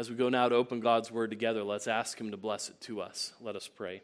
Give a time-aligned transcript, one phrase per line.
[0.00, 2.80] As we go now to open God's word together, let's ask Him to bless it
[2.80, 3.34] to us.
[3.38, 4.00] Let us pray.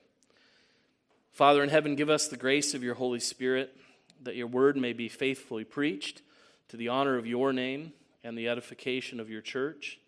[1.32, 3.74] Father in heaven, give us the grace of your Holy Spirit
[4.22, 6.20] that your word may be faithfully preached
[6.68, 9.98] to the honor of your name and the edification of your church.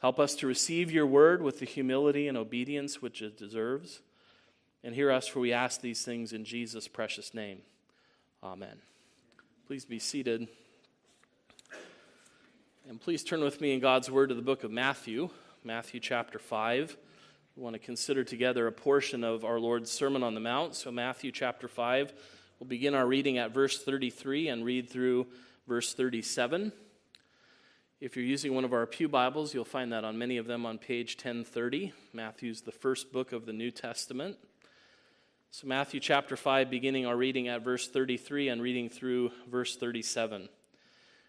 [0.00, 4.00] Help us to receive your word with the humility and obedience which it deserves.
[4.82, 7.60] And hear us, for we ask these things in Jesus' precious name.
[8.42, 8.78] Amen.
[9.68, 10.48] Please be seated.
[12.88, 15.30] And please turn with me in God's Word to the book of Matthew,
[15.64, 16.96] Matthew chapter 5.
[17.56, 20.76] We want to consider together a portion of our Lord's Sermon on the Mount.
[20.76, 22.12] So, Matthew chapter 5,
[22.60, 25.26] we'll begin our reading at verse 33 and read through
[25.66, 26.70] verse 37.
[28.00, 30.64] If you're using one of our Pew Bibles, you'll find that on many of them
[30.64, 31.92] on page 1030.
[32.12, 34.36] Matthew's the first book of the New Testament.
[35.50, 40.48] So, Matthew chapter 5, beginning our reading at verse 33 and reading through verse 37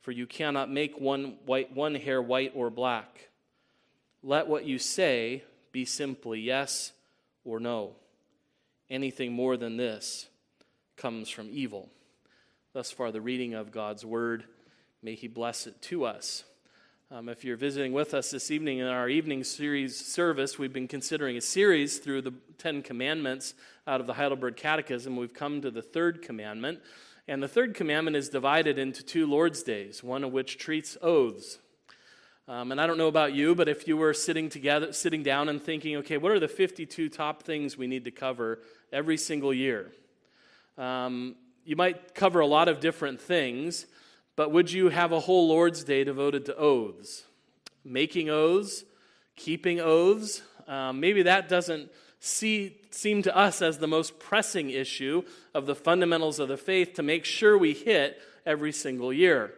[0.00, 3.28] for you cannot make one, white, one hair white or black.
[4.22, 6.92] Let what you say be simply yes
[7.44, 7.96] or no.
[8.90, 10.26] Anything more than this
[10.96, 11.88] comes from evil.
[12.72, 14.44] Thus far, the reading of God's word.
[15.02, 16.44] May He bless it to us.
[17.10, 20.88] Um, if you're visiting with us this evening in our evening series service, we've been
[20.88, 23.54] considering a series through the Ten Commandments
[23.86, 25.16] out of the Heidelberg Catechism.
[25.16, 26.80] We've come to the third commandment.
[27.28, 31.58] And the third commandment is divided into two Lord's days, one of which treats oaths.
[32.48, 35.50] Um, and I don't know about you, but if you were sitting together, sitting down
[35.50, 39.52] and thinking, okay, what are the 52 top things we need to cover every single
[39.52, 39.92] year?
[40.78, 43.84] Um, you might cover a lot of different things,
[44.34, 47.24] but would you have a whole Lord's Day devoted to oaths?
[47.84, 48.84] Making oaths,
[49.36, 50.40] keeping oaths?
[50.66, 51.90] Um, maybe that doesn't
[52.20, 55.22] see, seem to us as the most pressing issue
[55.54, 59.54] of the fundamentals of the faith to make sure we hit every single year.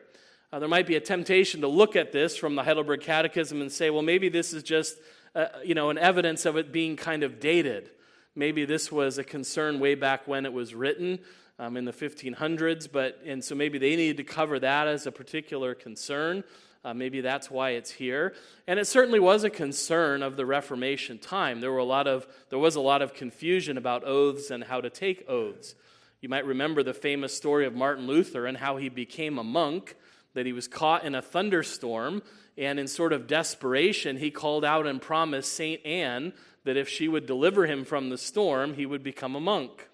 [0.53, 3.70] Uh, there might be a temptation to look at this from the Heidelberg Catechism and
[3.70, 4.97] say, well, maybe this is just
[5.34, 7.91] uh, you know, an evidence of it being kind of dated.
[8.34, 11.20] Maybe this was a concern way back when it was written
[11.59, 15.12] um, in the 1500s, but and so maybe they needed to cover that as a
[15.12, 16.43] particular concern.
[16.82, 18.34] Uh, maybe that's why it's here.
[18.66, 21.60] And it certainly was a concern of the Reformation time.
[21.60, 24.80] There, were a lot of, there was a lot of confusion about oaths and how
[24.80, 25.74] to take oaths.
[26.22, 29.96] You might remember the famous story of Martin Luther and how he became a monk,
[30.32, 32.22] that he was caught in a thunderstorm,
[32.56, 35.84] and in sort of desperation, he called out and promised St.
[35.84, 36.32] Anne
[36.64, 39.88] that if she would deliver him from the storm, he would become a monk.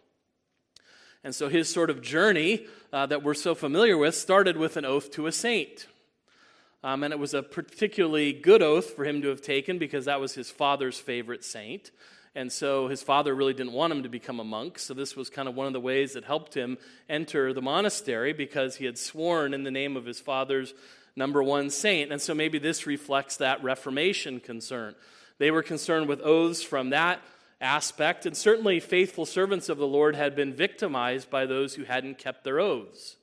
[1.25, 4.85] And so his sort of journey uh, that we're so familiar with started with an
[4.85, 5.87] oath to a saint.
[6.85, 10.21] Um, and it was a particularly good oath for him to have taken because that
[10.21, 11.91] was his father's favorite saint.
[12.37, 14.79] And so his father really didn't want him to become a monk.
[14.79, 16.77] So this was kind of one of the ways that helped him
[17.09, 20.75] enter the monastery because he had sworn in the name of his father's
[21.17, 22.13] number one saint.
[22.13, 24.95] And so maybe this reflects that Reformation concern.
[25.39, 27.23] They were concerned with oaths from that
[27.59, 28.27] aspect.
[28.27, 32.45] And certainly faithful servants of the Lord had been victimized by those who hadn't kept
[32.45, 33.17] their oaths.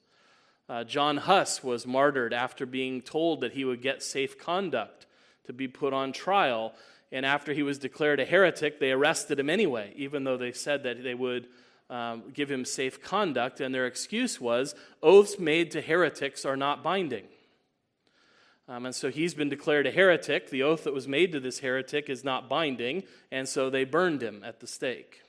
[0.74, 5.06] Uh, John Huss was martyred after being told that he would get safe conduct
[5.46, 6.74] to be put on trial.
[7.12, 10.82] And after he was declared a heretic, they arrested him anyway, even though they said
[10.82, 11.46] that they would
[11.92, 13.62] um, give him safe conduct.
[13.62, 14.74] And their excuse was
[15.04, 17.26] oaths made to heretics are not binding.
[18.68, 20.50] Um, and so he's been declared a heretic.
[20.50, 24.24] The oath that was made to this heretic is not binding, and so they burned
[24.24, 25.22] him at the stake.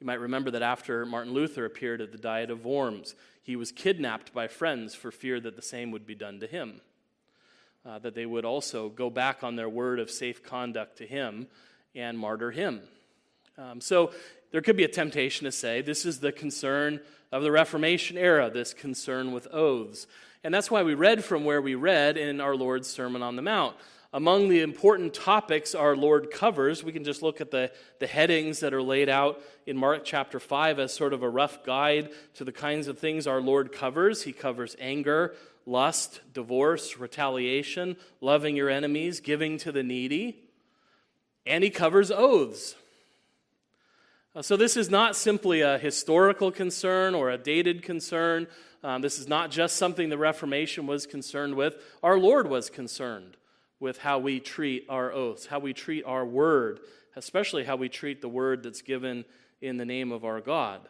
[0.00, 3.14] You might remember that after Martin Luther appeared at the Diet of Worms,
[3.48, 6.82] he was kidnapped by friends for fear that the same would be done to him.
[7.82, 11.46] Uh, that they would also go back on their word of safe conduct to him
[11.94, 12.82] and martyr him.
[13.56, 14.12] Um, so
[14.50, 17.00] there could be a temptation to say this is the concern
[17.32, 20.06] of the Reformation era, this concern with oaths.
[20.44, 23.42] And that's why we read from where we read in our Lord's Sermon on the
[23.42, 23.76] Mount.
[24.12, 28.60] Among the important topics our Lord covers, we can just look at the, the headings
[28.60, 32.44] that are laid out in Mark chapter 5 as sort of a rough guide to
[32.44, 34.22] the kinds of things our Lord covers.
[34.22, 35.34] He covers anger,
[35.66, 40.38] lust, divorce, retaliation, loving your enemies, giving to the needy,
[41.44, 42.76] and he covers oaths.
[44.34, 48.46] Uh, so, this is not simply a historical concern or a dated concern.
[48.82, 51.76] Um, this is not just something the Reformation was concerned with.
[52.02, 53.37] Our Lord was concerned
[53.80, 56.80] with how we treat our oaths, how we treat our word,
[57.16, 59.24] especially how we treat the word that's given
[59.60, 60.80] in the name of our God.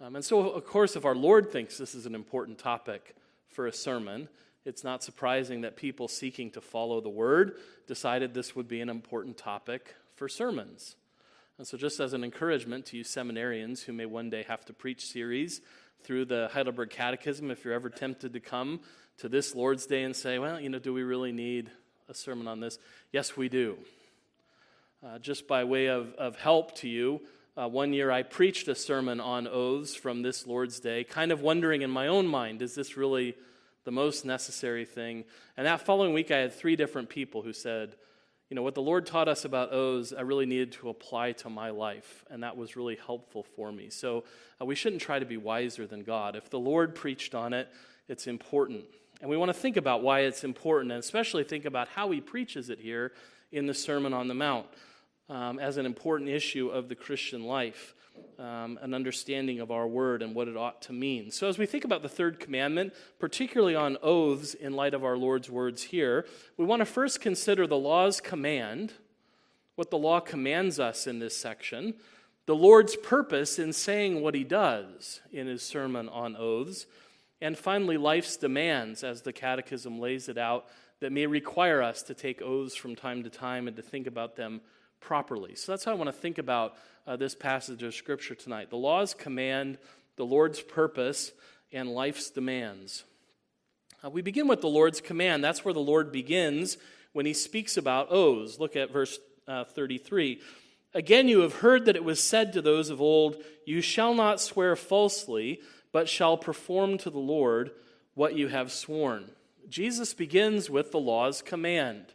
[0.00, 3.14] Um, and so, of course, if our Lord thinks this is an important topic
[3.48, 4.28] for a sermon,
[4.64, 7.56] it's not surprising that people seeking to follow the word
[7.86, 10.96] decided this would be an important topic for sermons.
[11.58, 14.72] And so, just as an encouragement to you seminarians who may one day have to
[14.72, 15.60] preach series
[16.02, 18.80] through the Heidelberg Catechism, if you're ever tempted to come
[19.18, 21.70] to this Lord's Day and say, well, you know, do we really need
[22.10, 22.78] a sermon on this?
[23.12, 23.78] Yes, we do.
[25.04, 27.20] Uh, just by way of, of help to you,
[27.56, 31.40] uh, one year I preached a sermon on oaths from this Lord's Day, kind of
[31.40, 33.36] wondering in my own mind, is this really
[33.84, 35.24] the most necessary thing?
[35.56, 37.94] And that following week, I had three different people who said,
[38.48, 41.48] you know, what the Lord taught us about oaths, I really needed to apply to
[41.48, 43.88] my life, and that was really helpful for me.
[43.90, 44.24] So
[44.60, 46.34] uh, we shouldn't try to be wiser than God.
[46.34, 47.68] If the Lord preached on it,
[48.08, 48.84] it's important.
[49.20, 52.20] And we want to think about why it's important, and especially think about how he
[52.20, 53.12] preaches it here
[53.52, 54.66] in the Sermon on the Mount
[55.28, 57.94] um, as an important issue of the Christian life
[58.38, 61.30] um, an understanding of our word and what it ought to mean.
[61.30, 65.16] So, as we think about the third commandment, particularly on oaths in light of our
[65.16, 66.26] Lord's words here,
[66.56, 68.94] we want to first consider the law's command,
[69.76, 71.94] what the law commands us in this section,
[72.46, 76.86] the Lord's purpose in saying what he does in his sermon on oaths,
[77.40, 80.66] and finally, life's demands as the Catechism lays it out
[81.00, 84.36] that may require us to take oaths from time to time and to think about
[84.36, 84.60] them
[85.00, 85.54] properly.
[85.54, 86.76] So that's how I want to think about
[87.06, 89.78] uh, this passage of Scripture tonight the law's command,
[90.16, 91.32] the Lord's purpose,
[91.72, 93.04] and life's demands.
[94.04, 95.42] Uh, we begin with the Lord's command.
[95.42, 96.76] That's where the Lord begins
[97.12, 98.58] when he speaks about oaths.
[98.58, 100.40] Look at verse uh, 33.
[100.92, 104.40] Again, you have heard that it was said to those of old, You shall not
[104.40, 105.60] swear falsely,
[105.92, 107.70] but shall perform to the Lord
[108.14, 109.30] what you have sworn.
[109.68, 112.06] Jesus begins with the law's command.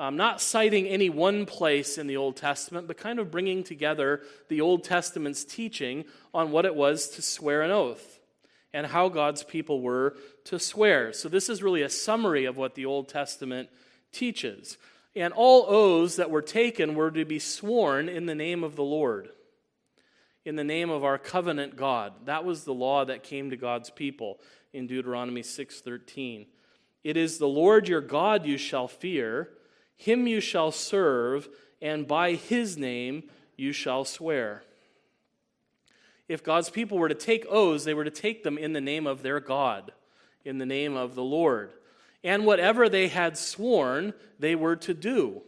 [0.00, 4.22] Um, not citing any one place in the Old Testament, but kind of bringing together
[4.48, 8.20] the Old Testament's teaching on what it was to swear an oath
[8.72, 11.12] and how God's people were to swear.
[11.12, 13.70] So, this is really a summary of what the Old Testament
[14.12, 14.78] teaches.
[15.16, 18.84] And all oaths that were taken were to be sworn in the name of the
[18.84, 19.30] Lord,
[20.48, 22.12] in the name of our covenant God.
[22.24, 24.40] That was the law that came to God's people
[24.72, 26.46] in Deuteronomy 6:13.
[27.04, 29.50] It is the Lord your God you shall fear
[29.98, 31.48] him you shall serve,
[31.82, 34.62] and by his name you shall swear.
[36.28, 39.08] If God's people were to take oaths, they were to take them in the name
[39.08, 39.92] of their God,
[40.44, 41.72] in the name of the Lord.
[42.22, 45.42] And whatever they had sworn, they were to do.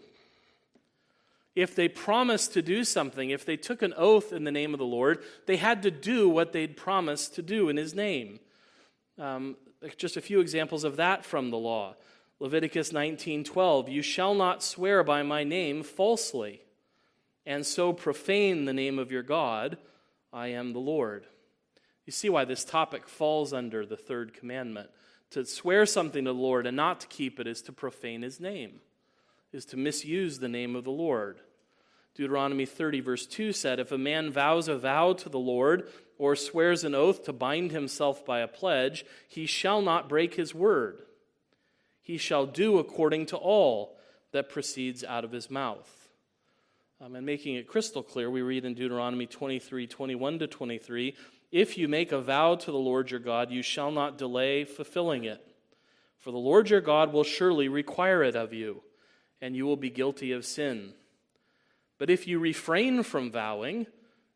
[1.60, 4.78] If they promised to do something, if they took an oath in the name of
[4.78, 8.40] the Lord, they had to do what they'd promised to do in his name.
[9.18, 9.56] Um,
[9.96, 11.96] just a few examples of that from the law.
[12.38, 16.62] Leviticus 19:12 You shall not swear by my name falsely
[17.46, 19.76] and so profane the name of your God
[20.32, 21.26] I am the Lord.
[22.06, 24.90] You see why this topic falls under the third commandment.
[25.30, 28.40] To swear something to the Lord and not to keep it is to profane his
[28.40, 28.80] name,
[29.52, 31.40] is to misuse the name of the Lord.
[32.14, 36.36] Deuteronomy 30, verse 2 said, If a man vows a vow to the Lord or
[36.36, 40.98] swears an oath to bind himself by a pledge, he shall not break his word
[42.10, 43.96] he shall do according to all
[44.32, 46.08] that proceeds out of his mouth.
[47.00, 51.14] Um, and making it crystal clear, we read in Deuteronomy 23 21 to 23
[51.52, 55.22] If you make a vow to the Lord your God, you shall not delay fulfilling
[55.22, 55.40] it.
[56.18, 58.82] For the Lord your God will surely require it of you,
[59.40, 60.92] and you will be guilty of sin.
[62.00, 63.86] But if you refrain from vowing,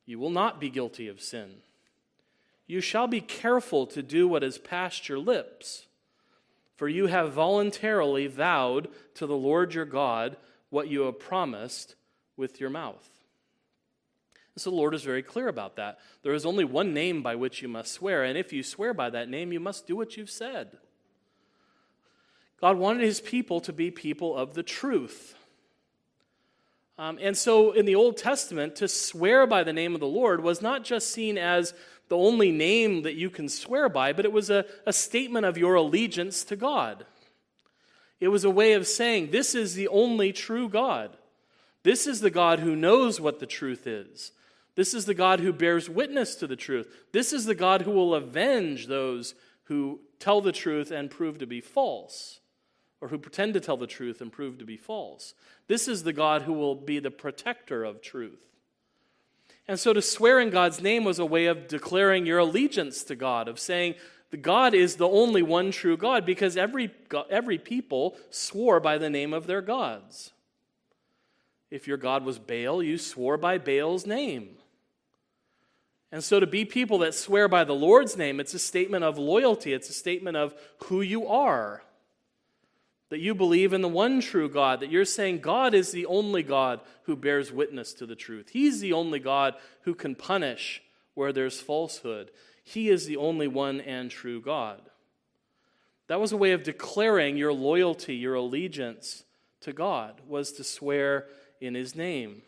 [0.06, 1.56] you will not be guilty of sin.
[2.68, 5.86] You shall be careful to do what has passed your lips
[6.76, 10.36] for you have voluntarily vowed to the Lord your God
[10.70, 11.94] what you have promised
[12.36, 13.08] with your mouth.
[14.54, 15.98] And so the Lord is very clear about that.
[16.22, 19.10] There is only one name by which you must swear, and if you swear by
[19.10, 20.76] that name, you must do what you've said.
[22.60, 25.34] God wanted his people to be people of the truth.
[26.96, 30.42] Um, and so in the Old Testament, to swear by the name of the Lord
[30.42, 31.74] was not just seen as
[32.08, 35.58] the only name that you can swear by, but it was a, a statement of
[35.58, 37.06] your allegiance to God.
[38.20, 41.16] It was a way of saying, This is the only true God.
[41.82, 44.32] This is the God who knows what the truth is.
[44.76, 46.88] This is the God who bears witness to the truth.
[47.12, 49.34] This is the God who will avenge those
[49.64, 52.40] who tell the truth and prove to be false,
[53.04, 55.34] or who pretend to tell the truth and prove to be false.
[55.68, 58.46] This is the God who will be the protector of truth.
[59.68, 63.14] And so to swear in God's name was a way of declaring your allegiance to
[63.14, 63.96] God, of saying,
[64.40, 66.94] God is the only one true God because every,
[67.28, 70.32] every people swore by the name of their gods.
[71.70, 74.48] If your God was Baal, you swore by Baal's name.
[76.10, 79.18] And so to be people that swear by the Lord's name, it's a statement of
[79.18, 81.82] loyalty, it's a statement of who you are.
[83.10, 86.42] That you believe in the one true God, that you're saying God is the only
[86.42, 88.48] God who bears witness to the truth.
[88.50, 90.82] He's the only God who can punish
[91.14, 92.30] where there's falsehood.
[92.62, 94.80] He is the only one and true God.
[96.08, 99.24] That was a way of declaring your loyalty, your allegiance
[99.60, 101.26] to God, was to swear
[101.60, 102.42] in his name.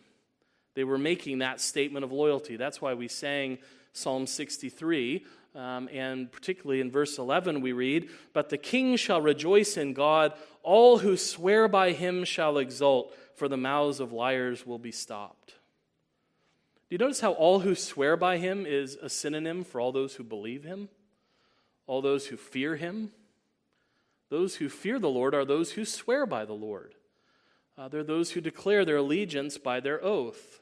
[0.74, 2.56] They were making that statement of loyalty.
[2.56, 3.58] That's why we sang
[3.92, 5.24] Psalm 63.
[5.56, 10.34] Um, and particularly in verse 11, we read, But the king shall rejoice in God,
[10.62, 15.54] all who swear by him shall exult, for the mouths of liars will be stopped.
[16.88, 20.16] Do you notice how all who swear by him is a synonym for all those
[20.16, 20.90] who believe him?
[21.86, 23.12] All those who fear him?
[24.28, 26.94] Those who fear the Lord are those who swear by the Lord.
[27.78, 30.60] Uh, they're those who declare their allegiance by their oath.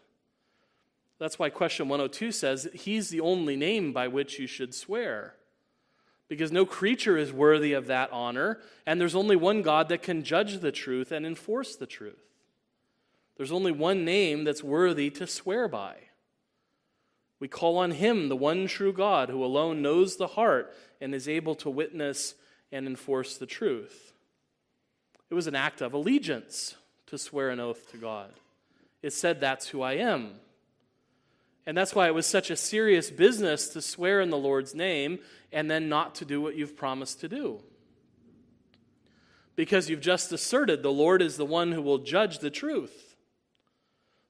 [1.19, 5.35] That's why question 102 says he's the only name by which you should swear.
[6.29, 10.25] Because no creature is worthy of that honor, and there's only one God that can
[10.25, 12.25] judge the truth and enforce the truth.
[13.37, 15.97] There's only one name that's worthy to swear by.
[17.41, 21.29] We call on him, the one true God, who alone knows the heart and is
[21.29, 22.35] able to witness
[22.73, 24.13] and enforce the truth.
[25.31, 28.33] It was an act of allegiance to swear an oath to God.
[29.03, 30.37] It said, That's who I am.
[31.67, 35.19] And that's why it was such a serious business to swear in the Lord's name
[35.53, 37.61] and then not to do what you've promised to do.
[39.57, 43.17] Because you've just asserted the Lord is the one who will judge the truth.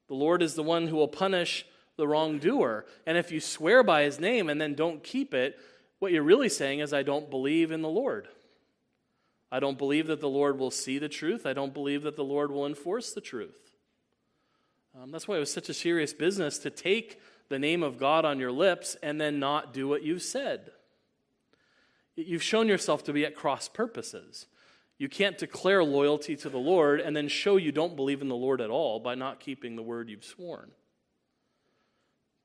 [0.09, 2.85] The Lord is the one who will punish the wrongdoer.
[3.07, 5.59] And if you swear by his name and then don't keep it,
[5.99, 8.29] what you're really saying is, I don't believe in the Lord.
[9.51, 11.47] I don't believe that the Lord will see the truth.
[11.47, 13.64] I don't believe that the Lord will enforce the truth.
[15.01, 18.25] Um, that's why it was such a serious business to take the name of God
[18.25, 20.71] on your lips and then not do what you've said.
[22.17, 24.47] You've shown yourself to be at cross purposes.
[24.99, 28.37] You can't declare loyalty to the Lord and then show you don't believe in the
[28.37, 30.71] Lord at all by not keeping the word you've sworn.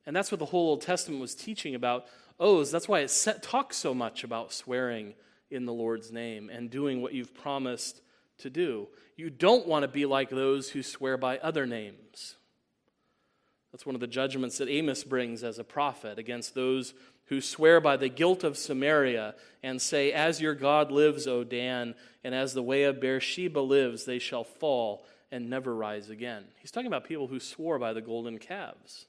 [0.07, 2.07] And that's what the whole Old Testament was teaching about
[2.39, 2.71] oaths.
[2.71, 5.13] That's why it set, talks so much about swearing
[5.51, 8.01] in the Lord's name and doing what you've promised
[8.39, 8.87] to do.
[9.15, 12.37] You don't want to be like those who swear by other names.
[13.71, 16.93] That's one of the judgments that Amos brings as a prophet against those
[17.25, 21.93] who swear by the guilt of Samaria and say, As your God lives, O Dan,
[22.23, 26.45] and as the way of Beersheba lives, they shall fall and never rise again.
[26.59, 29.05] He's talking about people who swore by the golden calves,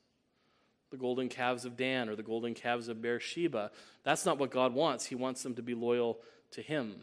[0.91, 3.71] the golden calves of Dan or the golden calves of Beersheba.
[4.05, 5.07] That's not what God wants.
[5.07, 6.19] He wants them to be loyal
[6.53, 6.97] to Him.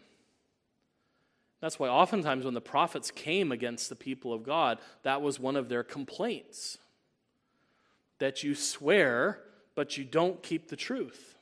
[1.62, 5.56] That's why oftentimes when the prophets came against the people of God, that was one
[5.56, 6.78] of their complaints
[8.20, 9.40] that you swear,
[9.76, 11.36] but you don't keep the truth.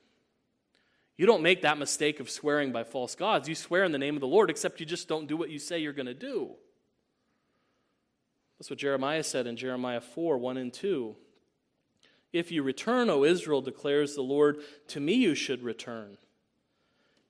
[1.17, 3.47] You don't make that mistake of swearing by false gods.
[3.47, 5.59] You swear in the name of the Lord, except you just don't do what you
[5.59, 6.51] say you're going to do.
[8.59, 11.15] That's what Jeremiah said in Jeremiah 4 1 and 2.
[12.33, 14.57] If you return, O Israel, declares the Lord,
[14.89, 16.17] to me you should return.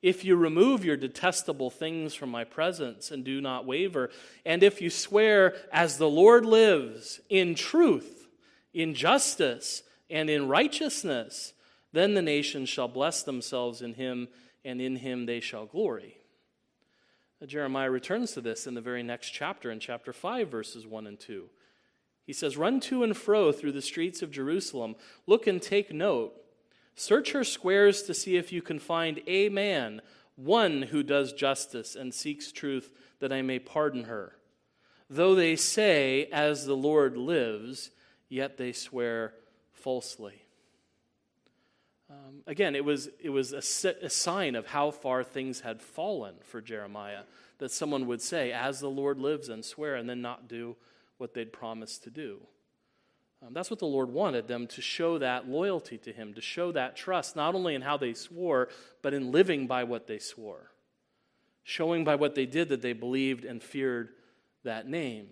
[0.02, 4.12] If you remove your detestable things from my presence and do not waver,
[4.46, 8.25] and if you swear, as the Lord lives, in truth,
[8.76, 11.54] in justice and in righteousness,
[11.94, 14.28] then the nations shall bless themselves in him,
[14.66, 16.18] and in him they shall glory.
[17.40, 21.08] Now, Jeremiah returns to this in the very next chapter, in chapter 5, verses 1
[21.08, 21.50] and 2.
[22.26, 26.34] He says, Run to and fro through the streets of Jerusalem, look and take note.
[26.96, 30.02] Search her squares to see if you can find a man,
[30.36, 34.36] one who does justice and seeks truth, that I may pardon her.
[35.10, 37.92] Though they say, As the Lord lives,
[38.30, 39.34] yet they swear
[39.74, 40.42] falsely.
[42.10, 46.36] Um, again, it was, it was a, a sign of how far things had fallen
[46.44, 47.24] for Jeremiah
[47.58, 50.76] that someone would say, As the Lord lives, and swear, and then not do
[51.18, 52.42] what they'd promised to do.
[53.46, 56.72] Um, that's what the Lord wanted them to show that loyalty to Him, to show
[56.72, 58.70] that trust, not only in how they swore,
[59.02, 60.72] but in living by what they swore,
[61.64, 64.10] showing by what they did that they believed and feared
[64.64, 65.28] that name.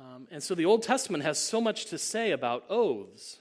[0.00, 3.36] Um, and so the Old Testament has so much to say about oaths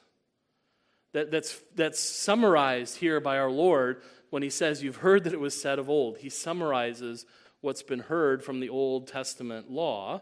[1.14, 5.40] that, that's, that's summarized here by our Lord when he says, You've heard that it
[5.40, 6.18] was said of old.
[6.18, 7.26] He summarizes
[7.62, 10.22] what's been heard from the Old Testament law.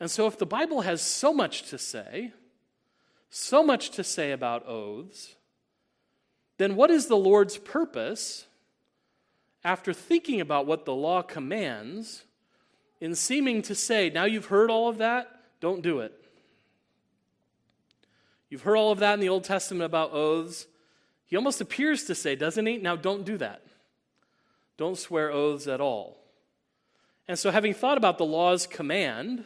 [0.00, 2.32] And so, if the Bible has so much to say,
[3.28, 5.36] so much to say about oaths,
[6.56, 8.46] then what is the Lord's purpose
[9.62, 12.24] after thinking about what the law commands
[12.98, 16.12] in seeming to say, now you've heard all of that, don't do it?
[18.48, 20.66] You've heard all of that in the Old Testament about oaths.
[21.26, 22.78] He almost appears to say, doesn't he?
[22.78, 23.62] Now don't do that.
[24.76, 26.18] Don't swear oaths at all.
[27.28, 29.44] And so, having thought about the law's command,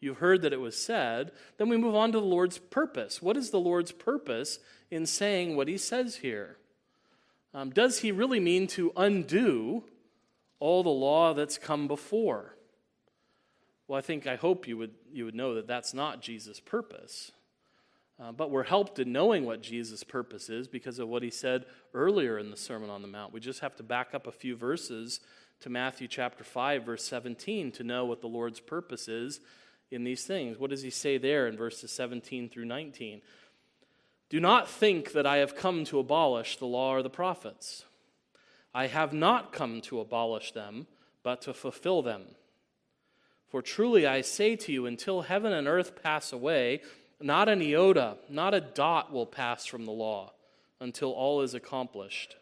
[0.00, 3.20] you've heard that it was said, then we move on to the Lord's purpose.
[3.20, 4.58] What is the Lord's purpose
[4.90, 6.56] in saying what he says here?
[7.52, 9.84] Um, does he really mean to undo
[10.60, 12.56] all the law that's come before?
[13.86, 17.32] Well, I think, I hope you would, you would know that that's not Jesus' purpose.
[18.22, 21.66] Uh, but we're helped in knowing what Jesus' purpose is because of what he said
[21.92, 23.32] earlier in the Sermon on the Mount.
[23.32, 25.20] We just have to back up a few verses
[25.60, 29.40] to Matthew chapter 5, verse 17, to know what the Lord's purpose is
[29.90, 30.58] in these things.
[30.58, 33.20] What does he say there in verses 17 through 19?
[34.30, 37.84] Do not think that I have come to abolish the law or the prophets.
[38.72, 40.86] I have not come to abolish them,
[41.22, 42.22] but to fulfill them.
[43.54, 46.80] For truly I say to you, until heaven and earth pass away,
[47.20, 50.32] not an iota, not a dot will pass from the law
[50.80, 52.34] until all is accomplished.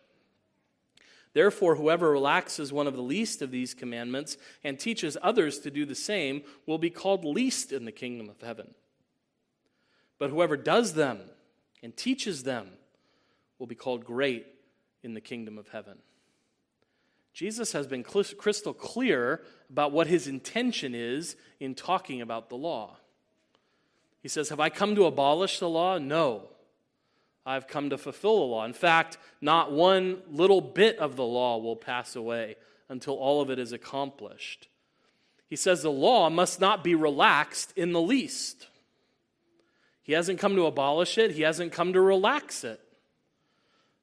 [1.35, 5.85] Therefore, whoever relaxes one of the least of these commandments and teaches others to do
[5.85, 8.73] the same will be called least in the kingdom of heaven.
[10.19, 11.21] But whoever does them
[11.83, 12.69] and teaches them
[13.59, 14.47] will be called great
[15.03, 15.99] in the kingdom of heaven.
[17.33, 22.97] Jesus has been crystal clear about what his intention is in talking about the law.
[24.21, 25.99] He says, Have I come to abolish the law?
[25.99, 26.49] No.
[27.45, 28.65] I've come to fulfill the law.
[28.65, 32.57] In fact, not one little bit of the law will pass away
[32.89, 34.69] until all of it is accomplished.
[35.49, 38.69] He says the law must not be relaxed in the least.
[40.03, 42.81] He hasn't come to abolish it, he hasn't come to relax it.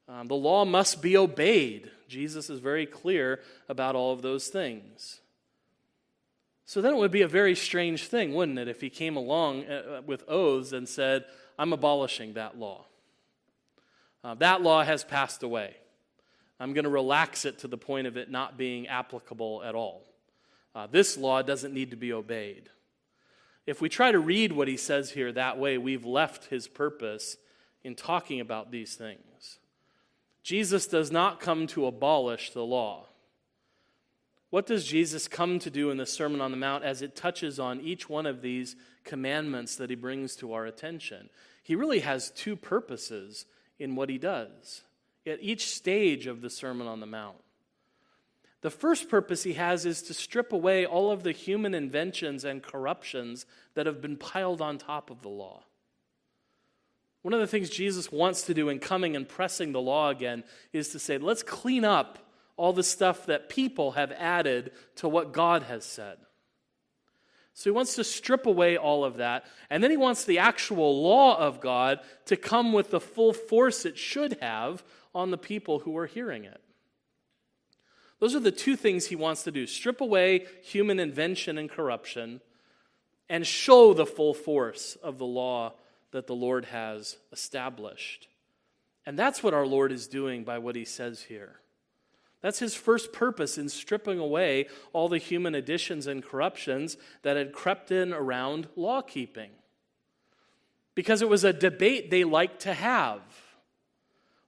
[0.08, 1.90] Um, the law must be obeyed.
[2.10, 5.20] Jesus is very clear about all of those things.
[6.66, 9.64] So then it would be a very strange thing, wouldn't it, if he came along
[9.64, 11.24] uh, uh, with oaths and said,
[11.58, 12.84] I'm abolishing that law.
[14.22, 15.76] Uh, that law has passed away.
[16.58, 20.04] I'm going to relax it to the point of it not being applicable at all.
[20.74, 22.68] Uh, this law doesn't need to be obeyed.
[23.66, 27.36] If we try to read what he says here that way, we've left his purpose
[27.82, 29.58] in talking about these things.
[30.42, 33.06] Jesus does not come to abolish the law.
[34.50, 37.60] What does Jesus come to do in the Sermon on the Mount as it touches
[37.60, 38.74] on each one of these
[39.04, 41.30] commandments that he brings to our attention?
[41.62, 43.46] He really has two purposes
[43.78, 44.82] in what he does
[45.26, 47.36] at each stage of the Sermon on the Mount.
[48.62, 52.62] The first purpose he has is to strip away all of the human inventions and
[52.62, 55.62] corruptions that have been piled on top of the law.
[57.22, 60.44] One of the things Jesus wants to do in coming and pressing the law again
[60.72, 62.18] is to say, let's clean up
[62.56, 66.18] all the stuff that people have added to what God has said.
[67.52, 69.44] So he wants to strip away all of that.
[69.68, 73.84] And then he wants the actual law of God to come with the full force
[73.84, 74.82] it should have
[75.14, 76.60] on the people who are hearing it.
[78.18, 82.40] Those are the two things he wants to do strip away human invention and corruption,
[83.28, 85.74] and show the full force of the law
[86.12, 88.28] that the Lord has established.
[89.06, 91.60] And that's what our Lord is doing by what he says here.
[92.42, 97.52] That's his first purpose in stripping away all the human additions and corruptions that had
[97.52, 99.50] crept in around law keeping.
[100.94, 103.20] Because it was a debate they liked to have.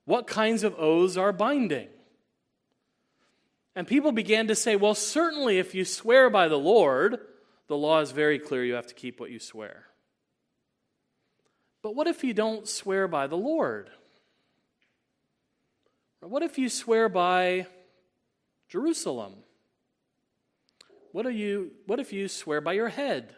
[0.05, 1.89] What kinds of oaths are binding?
[3.75, 7.21] And people began to say, well, certainly if you swear by the Lord,
[7.69, 9.87] the law is very clear you have to keep what you swear.
[11.83, 13.91] But what if you don't swear by the Lord?
[16.21, 17.67] what if you swear by
[18.69, 19.35] Jerusalem?
[21.11, 23.35] What, are you, what if you swear by your head?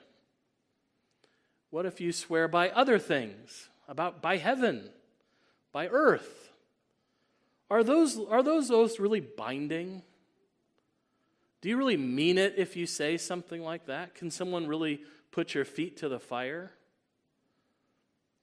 [1.71, 4.91] What if you swear by other things, about by heaven,
[5.73, 6.51] by earth?
[7.71, 10.03] Are those, are those oaths really binding?
[11.63, 14.15] Do you really mean it if you say something like that?
[14.15, 15.01] Can someone really
[15.33, 16.71] put your feet to the fire?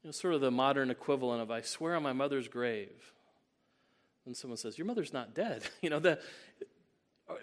[0.03, 3.13] You know, sort of the modern equivalent of I swear on my mother's grave.
[4.25, 5.63] And someone says, Your mother's not dead.
[5.81, 6.19] You know, the,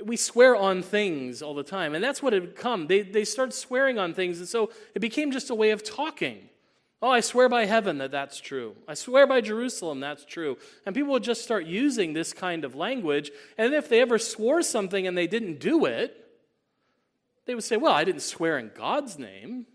[0.04, 1.94] we swear on things all the time.
[1.94, 2.86] And that's what it come.
[2.86, 4.38] They, they start swearing on things.
[4.38, 6.48] And so it became just a way of talking.
[7.00, 8.74] Oh, I swear by heaven that that's true.
[8.88, 10.58] I swear by Jerusalem that's true.
[10.84, 13.30] And people would just start using this kind of language.
[13.56, 16.24] And if they ever swore something and they didn't do it,
[17.46, 19.66] they would say, Well, I didn't swear in God's name.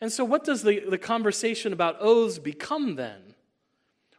[0.00, 3.34] And so, what does the, the conversation about oaths become then?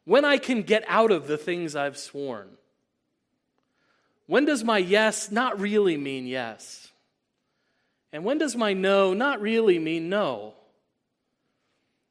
[0.05, 2.49] When I can get out of the things I've sworn.
[4.27, 6.89] When does my yes not really mean yes?
[8.13, 10.53] And when does my no not really mean no?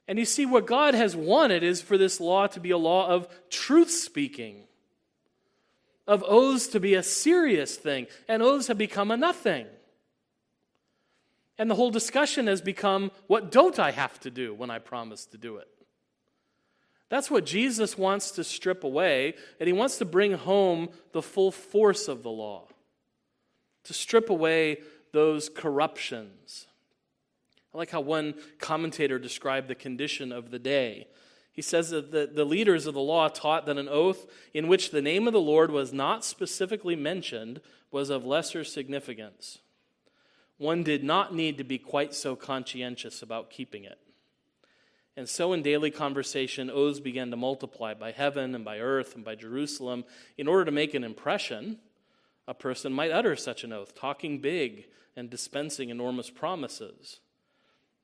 [0.08, 3.06] And you see, what God has wanted is for this law to be a law
[3.06, 4.64] of truth speaking,
[6.06, 9.66] of oaths to be a serious thing, and oaths have become a nothing.
[11.60, 15.26] And the whole discussion has become what don't I have to do when I promise
[15.26, 15.68] to do it?
[17.10, 21.50] That's what Jesus wants to strip away, and he wants to bring home the full
[21.50, 22.68] force of the law,
[23.84, 24.78] to strip away
[25.12, 26.66] those corruptions.
[27.74, 31.08] I like how one commentator described the condition of the day.
[31.52, 34.92] He says that the, the leaders of the law taught that an oath in which
[34.92, 39.58] the name of the Lord was not specifically mentioned was of lesser significance.
[40.60, 43.98] One did not need to be quite so conscientious about keeping it.
[45.16, 49.24] And so, in daily conversation, oaths began to multiply by heaven and by earth and
[49.24, 50.04] by Jerusalem.
[50.36, 51.78] In order to make an impression,
[52.46, 57.20] a person might utter such an oath, talking big and dispensing enormous promises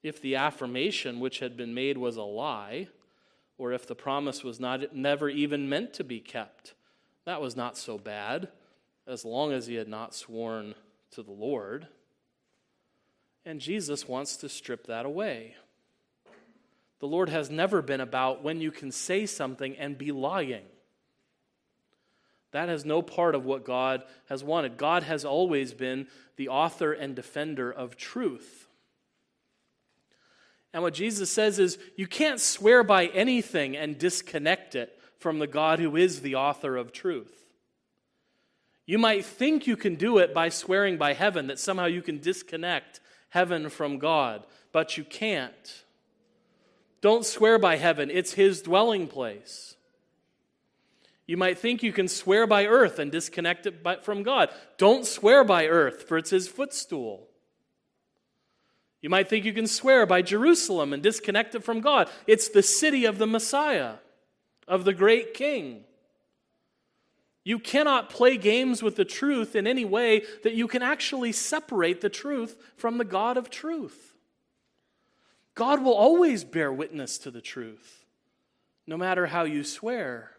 [0.03, 2.89] if the affirmation which had been made was a lie,
[3.59, 6.73] or if the promise was not never even meant to be kept.
[7.27, 8.49] That was not so bad,
[9.07, 10.75] as long as he had not sworn
[11.11, 11.89] to the Lord.
[13.47, 15.55] And Jesus wants to strip that away.
[16.99, 20.65] The Lord has never been about when you can say something and be lying.
[22.51, 24.77] That has no part of what God has wanted.
[24.77, 28.67] God has always been the author and defender of truth.
[30.73, 35.47] And what Jesus says is, you can't swear by anything and disconnect it from the
[35.47, 37.45] God who is the author of truth.
[38.87, 42.19] You might think you can do it by swearing by heaven, that somehow you can
[42.19, 43.01] disconnect
[43.37, 45.85] heaven from God, but you can't.
[47.03, 49.77] Don't swear by heaven, it's His dwelling place.
[51.27, 54.49] You might think you can swear by earth and disconnect it from God.
[54.79, 57.29] Don't swear by earth, for it's His footstool.
[59.03, 62.09] You might think you can swear by Jerusalem and disconnect it from God.
[62.27, 63.97] It's the city of the Messiah,
[64.67, 65.85] of the great king.
[67.47, 72.01] You cannot play games with the truth in any way that you can actually separate
[72.01, 74.17] the truth from the God of truth.
[75.55, 78.05] God will always bear witness to the truth,
[78.85, 80.33] no matter how you swear.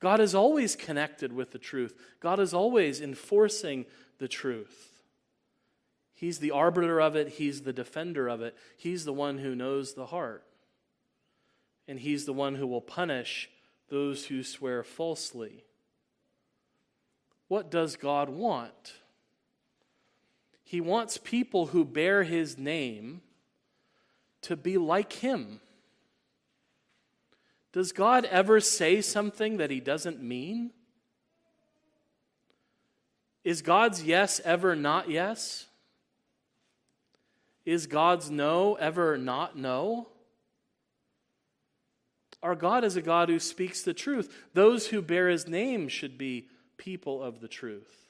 [0.00, 3.84] God is always connected with the truth, God is always enforcing
[4.16, 5.02] the truth.
[6.14, 9.92] He's the arbiter of it, He's the defender of it, He's the one who knows
[9.92, 10.46] the heart.
[11.86, 13.50] And He's the one who will punish
[13.90, 15.66] those who swear falsely.
[17.52, 18.94] What does God want?
[20.64, 23.20] He wants people who bear His name
[24.40, 25.60] to be like Him.
[27.74, 30.70] Does God ever say something that He doesn't mean?
[33.44, 35.66] Is God's yes ever not yes?
[37.66, 40.08] Is God's no ever not no?
[42.42, 44.34] Our God is a God who speaks the truth.
[44.54, 48.02] Those who bear his name should be people of the truth.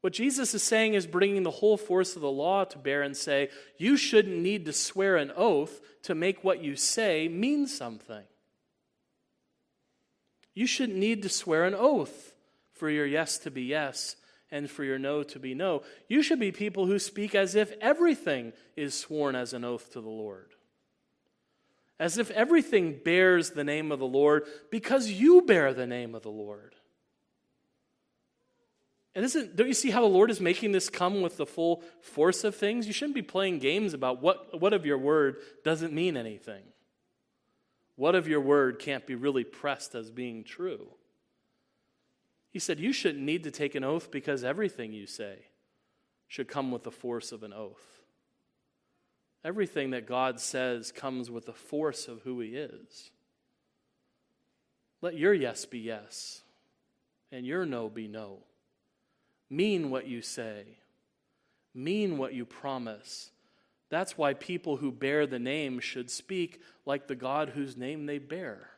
[0.00, 3.16] What Jesus is saying is bringing the whole force of the law to bear and
[3.16, 8.22] say, you shouldn't need to swear an oath to make what you say mean something.
[10.54, 12.34] You shouldn't need to swear an oath
[12.74, 14.16] for your yes to be yes
[14.50, 15.82] and for your no to be no.
[16.08, 20.00] You should be people who speak as if everything is sworn as an oath to
[20.00, 20.54] the Lord.
[22.00, 26.22] As if everything bears the name of the Lord because you bear the name of
[26.22, 26.76] the Lord.
[29.14, 31.82] And isn't, don't you see how the Lord is making this come with the full
[32.00, 32.86] force of things?
[32.86, 36.62] You shouldn't be playing games about what, what of your word doesn't mean anything.
[37.96, 40.88] What of your word can't be really pressed as being true?
[42.50, 45.46] He said, You shouldn't need to take an oath because everything you say
[46.28, 47.84] should come with the force of an oath.
[49.44, 53.10] Everything that God says comes with the force of who He is.
[55.00, 56.42] Let your yes be yes,
[57.30, 58.38] and your no be no.
[59.50, 60.64] Mean what you say,
[61.74, 63.30] mean what you promise.
[63.90, 68.18] That's why people who bear the name should speak like the God whose name they
[68.18, 68.70] bear.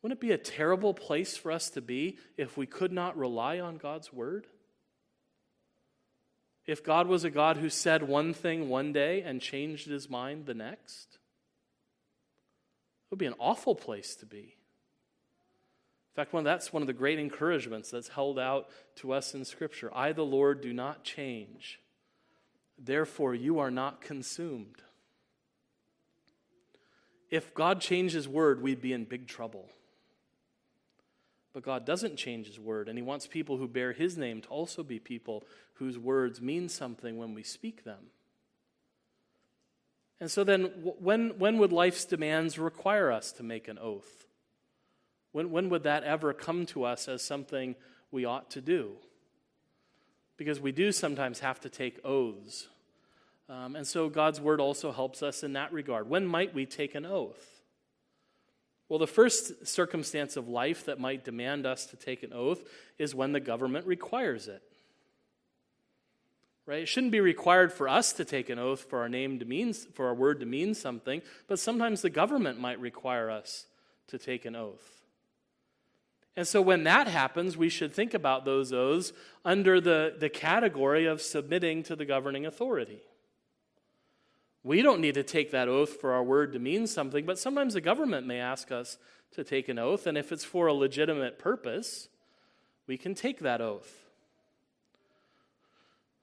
[0.00, 3.60] Wouldn't it be a terrible place for us to be if we could not rely
[3.60, 4.46] on God's word?
[6.66, 10.46] If God was a God who said one thing one day and changed his mind
[10.46, 11.08] the next?
[13.06, 14.56] It would be an awful place to be.
[16.12, 19.46] In fact, one, that's one of the great encouragements that's held out to us in
[19.46, 19.90] Scripture.
[19.94, 21.80] I, the Lord, do not change.
[22.78, 24.82] Therefore, you are not consumed.
[27.32, 29.70] if God changed his word, we'd be in big trouble.
[31.54, 34.48] But God doesn't change his word, and he wants people who bear his name to
[34.48, 35.42] also be people
[35.74, 38.10] whose words mean something when we speak them.
[40.20, 40.64] And so then,
[41.00, 44.26] when, when would life's demands require us to make an oath?
[45.32, 47.74] When, when would that ever come to us as something
[48.10, 48.92] we ought to do?
[50.36, 52.68] Because we do sometimes have to take oaths.
[53.48, 56.08] Um, and so God's word also helps us in that regard.
[56.08, 57.60] When might we take an oath?
[58.88, 62.62] Well, the first circumstance of life that might demand us to take an oath
[62.98, 64.62] is when the government requires it.
[66.66, 66.82] Right?
[66.82, 69.72] It shouldn't be required for us to take an oath for our name to mean
[69.72, 73.66] for our word to mean something, but sometimes the government might require us
[74.08, 75.01] to take an oath.
[76.36, 79.12] And so when that happens, we should think about those oaths
[79.44, 83.00] under the, the category of submitting to the governing authority.
[84.64, 87.74] We don't need to take that oath for our word to mean something, but sometimes
[87.74, 88.96] the government may ask us
[89.32, 92.08] to take an oath, and if it's for a legitimate purpose,
[92.86, 94.02] we can take that oath.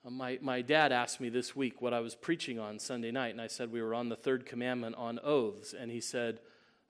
[0.06, 3.32] Uh, my, my dad asked me this week what I was preaching on Sunday night,
[3.32, 5.74] and I said we were on the third commandment on oaths.
[5.74, 6.39] And he said,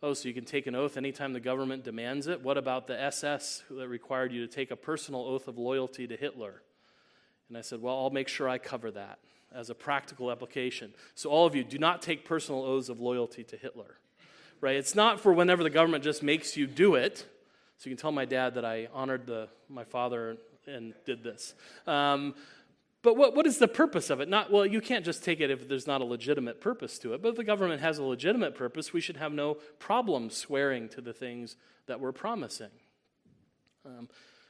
[0.02, 2.42] Oh, so you can take an oath anytime the government demands it?
[2.42, 6.16] What about the SS that required you to take a personal oath of loyalty to
[6.16, 6.62] Hitler?
[7.50, 9.20] And I said, Well, I'll make sure I cover that
[9.54, 10.94] as a practical application.
[11.16, 13.98] So, all of you, do not take personal oaths of loyalty to Hitler.
[14.62, 14.78] Right?
[14.78, 17.26] It's not for whenever the government just makes you do it.
[17.78, 21.56] So, you can tell my dad that I honored the, my father and did this.
[21.88, 22.36] Um,
[23.02, 24.28] but what, what is the purpose of it?
[24.28, 27.22] Not, well, you can't just take it if there's not a legitimate purpose to it.
[27.22, 31.02] But if the government has a legitimate purpose, we should have no problem swearing to
[31.02, 31.56] the things
[31.88, 32.72] that we're promising.
[33.86, 34.10] Um,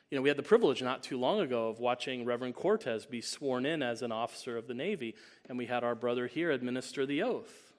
[0.09, 3.21] you know, we had the privilege not too long ago of watching Reverend Cortez be
[3.21, 5.15] sworn in as an officer of the Navy,
[5.47, 7.73] and we had our brother here administer the oath.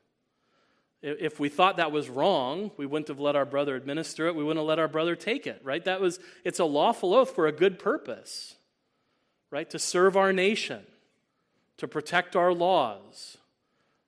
[1.03, 4.37] If we thought that was wrong, we wouldn't have let our brother administer it.
[4.37, 5.85] We wouldn't have let our brother take it, right?
[5.85, 8.55] That was, it's a lawful oath for a good purpose,
[9.51, 9.69] right?
[9.71, 10.83] To serve our nation,
[11.77, 13.39] to protect our laws,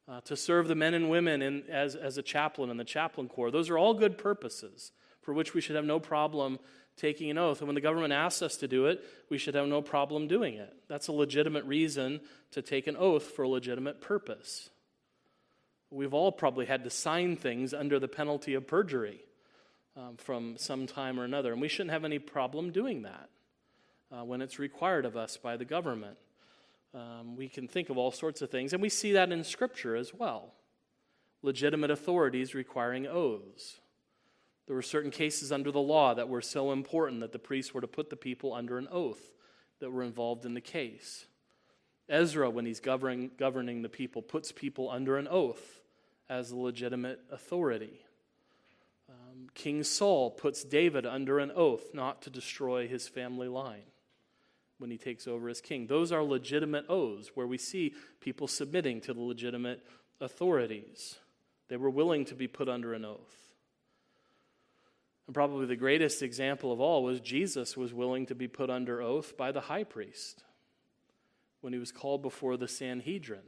[0.08, 3.28] uh, to serve the men and women in, as, as a chaplain in the chaplain
[3.28, 3.50] corps.
[3.50, 6.58] Those are all good purposes for which we should have no problem
[6.96, 7.60] taking an oath.
[7.60, 10.54] And when the government asks us to do it, we should have no problem doing
[10.54, 10.74] it.
[10.88, 14.68] That's a legitimate reason to take an oath for a legitimate purpose.
[15.90, 19.20] We've all probably had to sign things under the penalty of perjury
[19.96, 23.28] um, from some time or another, and we shouldn't have any problem doing that
[24.12, 26.16] uh, when it's required of us by the government.
[26.94, 29.96] Um, we can think of all sorts of things, and we see that in Scripture
[29.96, 30.52] as well.
[31.42, 33.80] Legitimate authorities requiring oaths.
[34.66, 37.80] There were certain cases under the law that were so important that the priests were
[37.80, 39.32] to put the people under an oath
[39.80, 41.26] that were involved in the case.
[42.08, 45.80] Ezra, when he's governing, governing the people, puts people under an oath
[46.28, 48.04] as a legitimate authority.
[49.08, 53.91] Um, King Saul puts David under an oath not to destroy his family line
[54.82, 55.86] when he takes over as king.
[55.86, 59.80] Those are legitimate oaths where we see people submitting to the legitimate
[60.20, 61.20] authorities.
[61.68, 63.54] They were willing to be put under an oath.
[65.28, 69.00] And probably the greatest example of all was Jesus was willing to be put under
[69.00, 70.42] oath by the high priest
[71.60, 73.38] when he was called before the Sanhedrin.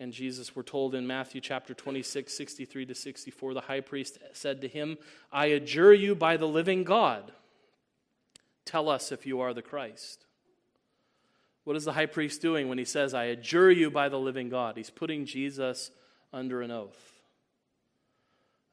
[0.00, 4.60] And Jesus, we're told in Matthew chapter 26, 63 to 64, the high priest said
[4.62, 4.98] to him,
[5.30, 7.30] I adjure you by the living God,
[8.64, 10.26] tell us if you are the Christ.
[11.64, 14.48] What is the high priest doing when he says, I adjure you by the living
[14.48, 14.76] God?
[14.76, 15.90] He's putting Jesus
[16.32, 17.20] under an oath.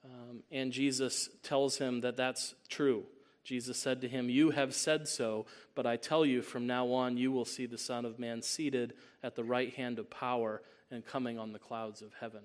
[0.06, 3.04] Um, and Jesus tells him that that's true.
[3.44, 5.46] Jesus said to him, You have said so,
[5.76, 8.94] but I tell you, from now on you will see the Son of Man seated
[9.24, 12.42] at the right hand of power and coming on the clouds of heaven.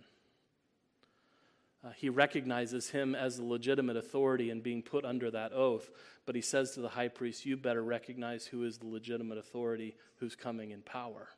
[1.84, 5.90] Uh, he recognizes him as the legitimate authority and being put under that oath,
[6.24, 9.96] but he says to the high priest, You better recognize who is the legitimate authority
[10.18, 11.28] who's coming in power.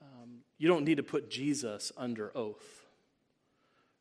[0.00, 2.86] Um, you don't need to put Jesus under oath.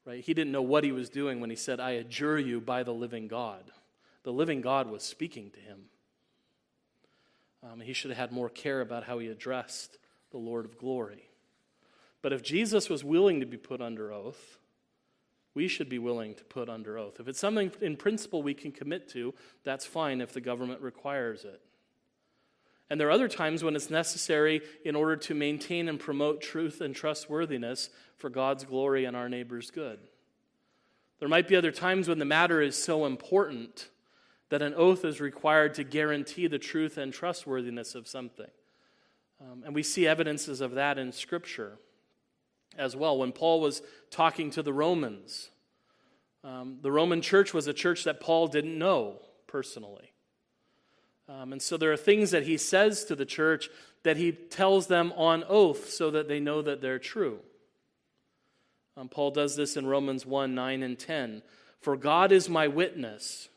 [0.05, 0.23] Right?
[0.23, 2.93] He didn't know what he was doing when he said, I adjure you by the
[2.93, 3.63] living God.
[4.23, 5.85] The living God was speaking to him.
[7.61, 9.97] Um, he should have had more care about how he addressed
[10.31, 11.28] the Lord of glory.
[12.21, 14.57] But if Jesus was willing to be put under oath,
[15.53, 17.19] we should be willing to put under oath.
[17.19, 21.43] If it's something in principle we can commit to, that's fine if the government requires
[21.43, 21.61] it.
[22.89, 26.81] And there are other times when it's necessary in order to maintain and promote truth
[26.81, 29.99] and trustworthiness for God's glory and our neighbor's good.
[31.19, 33.89] There might be other times when the matter is so important
[34.49, 38.49] that an oath is required to guarantee the truth and trustworthiness of something.
[39.39, 41.77] Um, and we see evidences of that in Scripture.
[42.79, 43.17] As well.
[43.17, 45.49] When Paul was talking to the Romans,
[46.43, 50.13] um, the Roman church was a church that Paul didn't know personally.
[51.27, 53.69] Um, and so there are things that he says to the church
[54.03, 57.39] that he tells them on oath so that they know that they're true.
[58.97, 61.43] Um, Paul does this in Romans 1 9 and 10.
[61.81, 63.49] For God is my witness,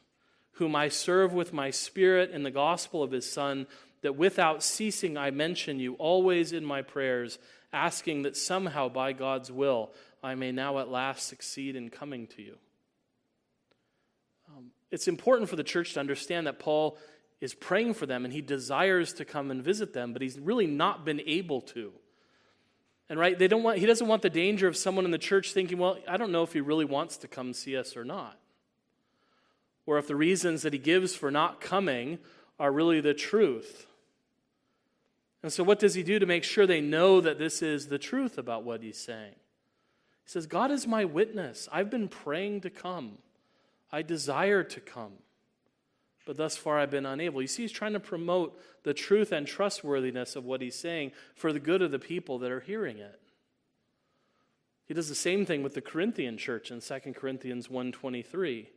[0.52, 3.66] whom I serve with my spirit in the gospel of his Son,
[4.02, 7.38] that without ceasing I mention you always in my prayers,
[7.72, 9.90] asking that somehow by God's will
[10.22, 12.56] I may now at last succeed in coming to you.
[14.48, 16.96] Um, it's important for the church to understand that Paul
[17.40, 20.66] is praying for them and he desires to come and visit them, but he's really
[20.66, 21.92] not been able to.
[23.08, 25.52] And right, they don't want, he doesn't want the danger of someone in the church
[25.52, 28.38] thinking, well, I don't know if he really wants to come see us or not.
[29.86, 32.20] Or if the reasons that he gives for not coming
[32.60, 33.86] are really the truth.
[35.42, 37.98] And so, what does he do to make sure they know that this is the
[37.98, 39.34] truth about what he's saying?
[40.24, 41.68] He says, God is my witness.
[41.72, 43.18] I've been praying to come,
[43.90, 45.12] I desire to come
[46.24, 47.42] but thus far I've been unable.
[47.42, 51.52] You see, he's trying to promote the truth and trustworthiness of what he's saying for
[51.52, 53.18] the good of the people that are hearing it.
[54.86, 58.68] He does the same thing with the Corinthian church in 2 Corinthians 1:23.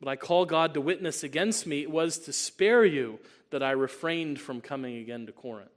[0.00, 3.18] But I call God to witness against me it was to spare you
[3.50, 5.70] that I refrained from coming again to Corinth.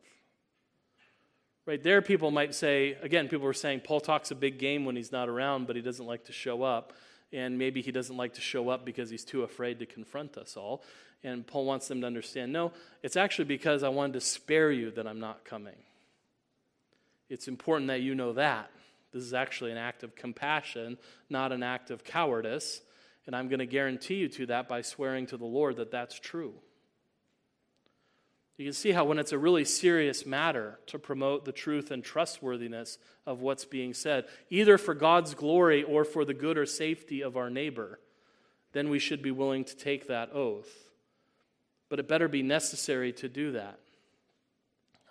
[1.66, 4.96] Right there, people might say, again, people were saying Paul talks a big game when
[4.96, 6.94] he's not around, but he doesn't like to show up
[7.34, 10.56] and maybe he doesn't like to show up because he's too afraid to confront us
[10.56, 10.84] all.
[11.24, 14.92] And Paul wants them to understand no, it's actually because I wanted to spare you
[14.92, 15.76] that I'm not coming.
[17.30, 18.70] It's important that you know that.
[19.12, 20.98] This is actually an act of compassion,
[21.30, 22.82] not an act of cowardice.
[23.26, 26.20] And I'm going to guarantee you to that by swearing to the Lord that that's
[26.20, 26.54] true.
[28.58, 32.04] You can see how, when it's a really serious matter to promote the truth and
[32.04, 37.22] trustworthiness of what's being said, either for God's glory or for the good or safety
[37.22, 38.00] of our neighbor,
[38.74, 40.72] then we should be willing to take that oath.
[41.90, 43.80] But it better be necessary to do that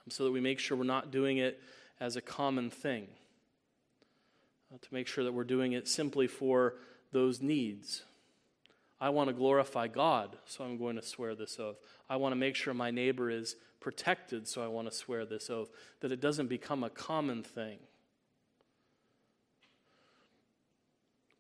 [0.09, 1.61] so that we make sure we're not doing it
[2.01, 3.07] as a common thing,
[4.73, 6.75] uh, to make sure that we're doing it simply for
[7.13, 8.03] those needs.
[9.01, 11.77] I want to glorify God, so I'm going to swear this oath.
[12.09, 15.51] I want to make sure my neighbor is protected, so I want to swear this
[15.51, 15.71] oath,
[16.01, 17.79] that it doesn't become a common thing.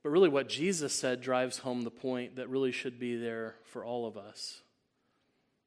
[0.03, 3.85] But really, what Jesus said drives home the point that really should be there for
[3.85, 4.63] all of us.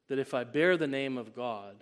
[0.09, 1.75] That if I bear the name of God,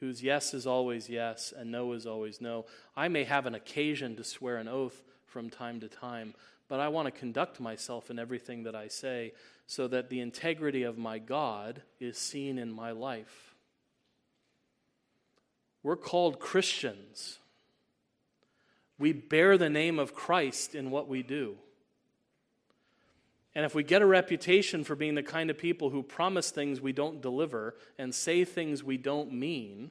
[0.00, 4.16] whose yes is always yes and no is always no, I may have an occasion
[4.16, 6.34] to swear an oath from time to time,
[6.70, 9.32] but I want to conduct myself in everything that I say
[9.66, 13.56] so that the integrity of my God is seen in my life.
[15.82, 17.40] We're called Christians.
[19.00, 21.56] We bear the name of Christ in what we do.
[23.56, 26.80] And if we get a reputation for being the kind of people who promise things
[26.80, 29.90] we don't deliver and say things we don't mean,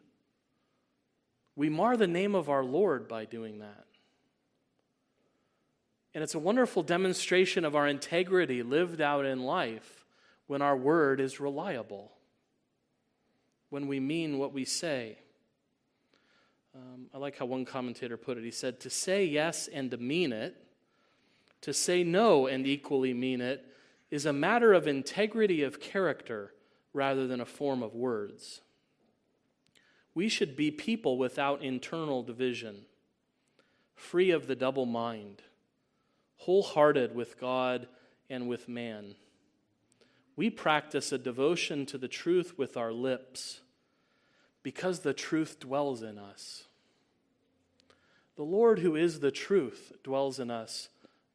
[1.57, 3.85] we mar the name of our Lord by doing that.
[6.13, 10.05] And it's a wonderful demonstration of our integrity lived out in life
[10.47, 12.11] when our word is reliable,
[13.69, 15.19] when we mean what we say.
[16.75, 18.43] Um, I like how one commentator put it.
[18.43, 20.55] He said, To say yes and to mean it,
[21.61, 23.65] to say no and equally mean it,
[24.09, 26.53] is a matter of integrity of character
[26.93, 28.61] rather than a form of words.
[30.15, 32.85] We should be people without internal division,
[33.93, 35.43] free of the double mind
[36.39, 37.87] wholehearted with God
[38.29, 39.15] and with man.
[40.35, 43.61] We practice a devotion to the truth with our lips
[44.63, 46.65] because the truth dwells in us.
[48.35, 50.87] The Lord, who is the truth, dwells in us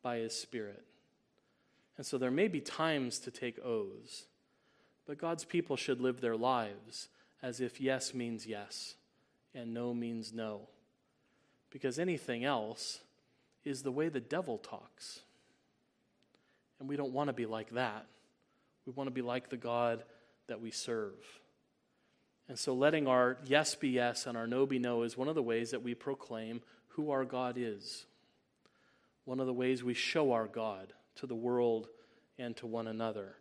[0.02, 0.84] by his Spirit.
[1.98, 4.24] And so there may be times to take oaths,
[5.06, 7.08] but God's people should live their lives
[7.42, 8.94] as if yes means yes
[9.54, 10.62] and no means no.
[11.70, 13.00] Because anything else
[13.64, 15.20] is the way the devil talks.
[16.78, 18.06] And we don't want to be like that.
[18.86, 20.04] We want to be like the God
[20.48, 21.14] that we serve.
[22.48, 25.34] And so letting our yes be yes and our no be no is one of
[25.34, 28.04] the ways that we proclaim who our God is.
[29.24, 31.88] One of the ways we show our God to the world
[32.38, 33.36] and to one another.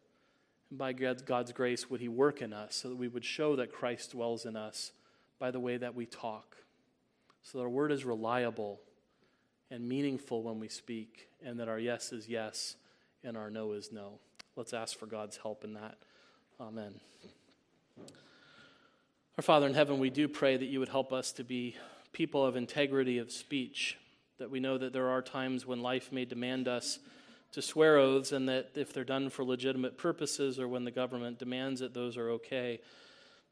[0.70, 3.74] And by God's grace, would He work in us so that we would show that
[3.74, 4.94] Christ dwells in us
[5.40, 6.56] by the way that we talk,
[7.42, 8.80] so that our word is reliable
[9.72, 12.76] and meaningful when we speak, and that our yes is yes
[13.24, 14.20] and our no is no.
[14.56, 15.98] Let's ask for God's help in that.
[16.60, 16.94] Amen.
[19.38, 21.76] Our Father in heaven, we do pray that you would help us to be
[22.12, 23.98] people of integrity of speech,
[24.38, 27.00] that we know that there are times when life may demand us
[27.54, 31.40] to swear oaths, and that if they're done for legitimate purposes or when the government
[31.40, 32.80] demands it, those are okay.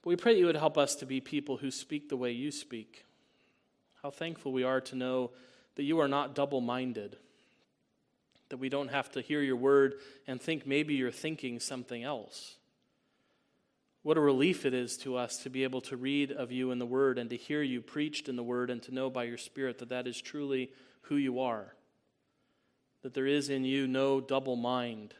[0.03, 2.31] But we pray that you would help us to be people who speak the way
[2.31, 3.05] you speak.
[4.03, 5.31] How thankful we are to know
[5.81, 7.17] that you are not double minded,
[8.49, 9.95] that we don't have to hear your word
[10.27, 12.57] and think maybe you're thinking something else.
[14.03, 16.77] What a relief it is to us to be able to read of you in
[16.77, 19.39] the Word and to hear you preached in the Word and to know by your
[19.39, 20.69] Spirit that that is truly
[21.05, 21.73] who you are.
[23.01, 25.15] That there is in you no double mind.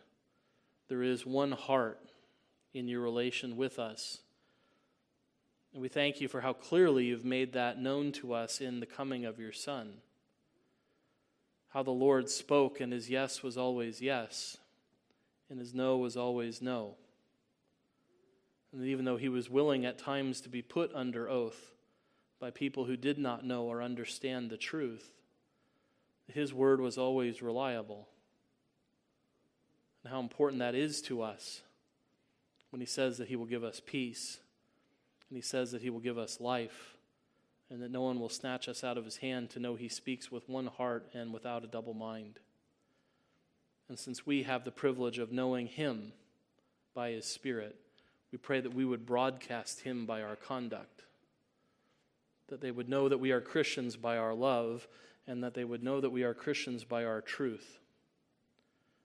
[0.89, 2.11] There is one heart
[2.71, 4.19] in your relation with us.
[5.73, 8.85] And we thank you for how clearly you've made that known to us in the
[8.85, 9.93] coming of your Son.
[11.71, 14.57] How the Lord spoke, and his yes was always yes,
[15.49, 16.95] and his no was always no.
[18.73, 21.73] And even though he was willing at times to be put under oath
[22.39, 25.11] by people who did not know or understand the truth,
[26.27, 28.07] his word was always reliable.
[30.03, 31.61] And how important that is to us
[32.69, 34.39] when he says that he will give us peace
[35.29, 36.97] and he says that he will give us life
[37.71, 40.29] and that no one will snatch us out of his hand to know he speaks
[40.29, 42.37] with one heart and without a double mind.
[43.87, 46.11] And since we have the privilege of knowing him
[46.93, 47.77] by his Spirit,
[48.29, 51.03] we pray that we would broadcast him by our conduct,
[52.49, 54.87] that they would know that we are Christians by our love,
[55.25, 57.79] and that they would know that we are Christians by our truth.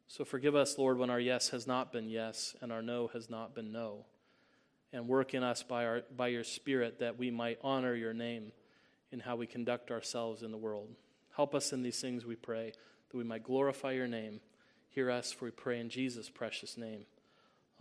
[0.09, 3.31] So forgive us, Lord, when our yes has not been yes and our no has
[3.31, 4.07] not been no
[4.93, 8.53] and work in us by, our, by your Spirit that we might honor your name
[9.13, 10.89] in how we conduct ourselves in the world.
[11.35, 12.73] Help us in these things, we pray,
[13.11, 14.41] that we might glorify your name.
[14.89, 17.05] Hear us, for we pray in Jesus' precious name.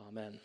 [0.08, 0.40] Amen.